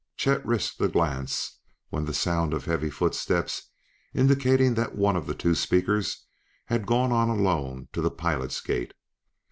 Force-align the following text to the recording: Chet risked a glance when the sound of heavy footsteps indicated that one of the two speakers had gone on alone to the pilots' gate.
Chet 0.17 0.43
risked 0.43 0.81
a 0.81 0.87
glance 0.87 1.59
when 1.89 2.05
the 2.05 2.13
sound 2.15 2.55
of 2.55 2.65
heavy 2.65 2.89
footsteps 2.89 3.69
indicated 4.15 4.75
that 4.75 4.95
one 4.95 5.15
of 5.15 5.27
the 5.27 5.35
two 5.35 5.53
speakers 5.53 6.25
had 6.65 6.87
gone 6.87 7.11
on 7.11 7.29
alone 7.29 7.87
to 7.93 8.01
the 8.01 8.09
pilots' 8.09 8.61
gate. 8.61 8.95